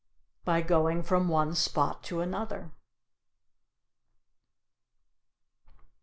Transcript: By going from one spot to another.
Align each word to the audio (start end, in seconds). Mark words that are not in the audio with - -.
By 0.45 0.63
going 0.63 1.03
from 1.03 1.27
one 1.29 1.53
spot 1.53 2.01
to 2.05 2.21
another. 2.21 2.71